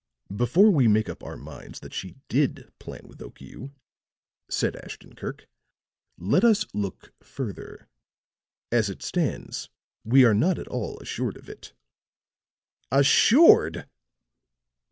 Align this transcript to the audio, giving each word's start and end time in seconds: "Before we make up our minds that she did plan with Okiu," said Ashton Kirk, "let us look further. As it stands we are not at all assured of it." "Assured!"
"Before 0.35 0.71
we 0.71 0.87
make 0.87 1.07
up 1.09 1.23
our 1.23 1.37
minds 1.37 1.79
that 1.81 1.93
she 1.93 2.15
did 2.27 2.71
plan 2.79 3.01
with 3.07 3.19
Okiu," 3.19 3.71
said 4.49 4.75
Ashton 4.77 5.13
Kirk, 5.15 5.47
"let 6.17 6.43
us 6.43 6.65
look 6.73 7.13
further. 7.21 7.87
As 8.71 8.89
it 8.89 9.03
stands 9.03 9.69
we 10.03 10.25
are 10.25 10.33
not 10.33 10.57
at 10.57 10.67
all 10.67 10.97
assured 11.01 11.37
of 11.37 11.47
it." 11.49 11.73
"Assured!" 12.91 13.87